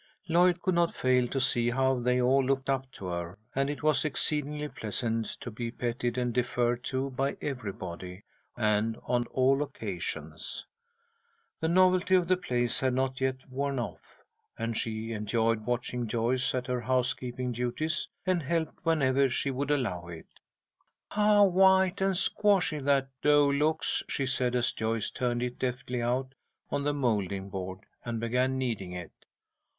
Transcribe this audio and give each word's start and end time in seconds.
Lloyd 0.27 0.63
could 0.63 0.73
not 0.73 0.95
fail 0.95 1.27
to 1.27 1.39
see 1.39 1.69
how 1.69 1.99
they 1.99 2.19
all 2.19 2.43
looked 2.43 2.71
up 2.71 2.91
to 2.93 3.05
her, 3.05 3.37
and 3.53 3.69
it 3.69 3.83
was 3.83 4.03
exceedingly 4.03 4.67
pleasant 4.67 5.27
to 5.41 5.51
be 5.51 5.69
petted 5.69 6.17
and 6.17 6.33
deferred 6.33 6.83
to 6.85 7.11
by 7.11 7.37
everybody, 7.39 8.23
and 8.57 8.97
on 9.03 9.27
all 9.27 9.61
occasions. 9.61 10.65
The 11.59 11.67
novelty 11.67 12.15
of 12.15 12.27
the 12.27 12.35
place 12.35 12.79
had 12.79 12.95
not 12.95 13.21
yet 13.21 13.47
worn 13.47 13.77
off, 13.77 14.23
and 14.57 14.75
she 14.75 15.11
enjoyed 15.11 15.67
watching 15.67 16.07
Joyce 16.07 16.55
at 16.55 16.65
her 16.65 16.81
housekeeping 16.81 17.51
duties, 17.51 18.07
and 18.25 18.41
helped 18.41 18.83
whenever 18.83 19.29
she 19.29 19.51
would 19.51 19.69
allow 19.69 20.07
it. 20.07 20.25
"How 21.11 21.43
white 21.45 22.01
and 22.01 22.17
squashy 22.17 22.79
that 22.79 23.09
dough 23.21 23.51
looks," 23.51 24.01
she 24.09 24.25
said, 24.25 24.55
as 24.55 24.71
Joyce 24.71 25.11
turned 25.11 25.43
it 25.43 25.59
deftly 25.59 26.01
out 26.01 26.33
on 26.71 26.81
the 26.81 26.91
moulding 26.91 27.51
board 27.51 27.81
and 28.03 28.19
began 28.19 28.57
kneading 28.57 28.93
it. 28.93 29.11